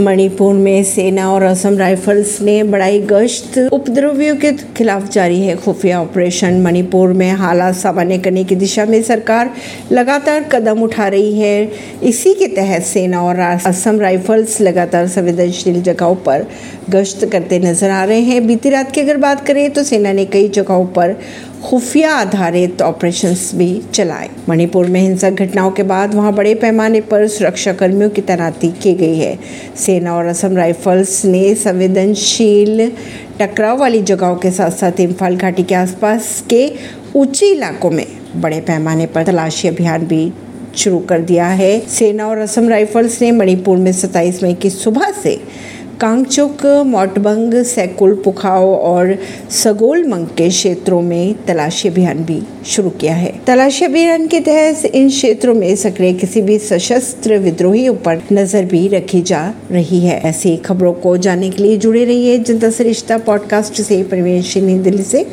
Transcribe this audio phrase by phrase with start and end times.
[0.00, 6.00] मणिपुर में सेना और असम राइफल्स ने बढ़ाई गश्त उपद्रवियों के खिलाफ जारी है। खुफिया
[6.02, 9.50] ऑपरेशन मणिपुर में हालात सामान्य करने की दिशा में सरकार
[9.92, 11.70] लगातार कदम उठा रही है।
[12.02, 16.46] इसी के तहत सेना और असम राइफल्स लगातार संवेदनशील जगहों पर
[16.90, 20.24] गश्त करते नज़र आ रहे हैं। बीती रात की अगर बात करें तो सेना ने
[20.26, 21.16] कई जगहों पर
[21.64, 27.26] खुफिया आधारित ऑपरेशंस भी चलाए। मणिपुर में हिंसक घटनाओं के बाद वहाँ बड़े पैमाने पर
[27.28, 29.38] सुरक्षा कर्मियों की तैनाती की गई है।
[29.76, 32.90] सेना और असम राइफल्स ने संवेदनशील
[33.40, 36.72] टकराव वाली जगहों के साथ साथ इम्फाल घाटी के आसपास के
[37.16, 40.32] ऊँचे इलाकों में बड़े पैमाने पर तलाशी अभियान भी
[40.76, 45.10] शुरू कर दिया है। सेना और असम राइफल्स ने मणिपुर में 27 मई की सुबह
[45.12, 45.40] से
[46.00, 49.18] कांगचुक, मोटबंग, सैकुल, पुखाओ और
[49.50, 54.84] सगोल मंग के क्षेत्रों में तलाशी अभियान भी शुरू किया है। तलाशी अभियान के तहत
[54.84, 60.20] इन क्षेत्रों में सक्रिय किसी भी सशस्त्र विद्रोही पर नज़र भी रखी जा रही है।
[60.20, 65.26] ऐसी खबरों को जानने के लिए जुड़े रहिए जनता सरिश्ता पॉडकास्ट से। परवेश दिल्ली से।